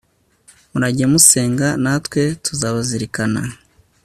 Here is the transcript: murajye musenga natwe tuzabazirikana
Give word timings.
murajye 0.71 1.05
musenga 1.11 1.67
natwe 1.83 2.21
tuzabazirikana 2.45 3.41